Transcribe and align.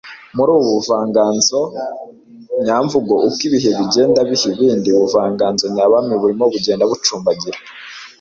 muri 0.35 0.49
ubu 0.57 0.69
buvanganzo 0.75 1.59
nyamvugo, 2.65 3.13
uko 3.27 3.39
ibihe 3.47 3.69
bijyenda 3.77 4.19
biha 4.29 4.47
ibindi 4.53 4.89
ubuvanganzo 4.97 5.65
nyabami 5.75 6.13
burimo 6.21 6.45
bugenda 6.53 6.83
bucumbagira 6.91 7.59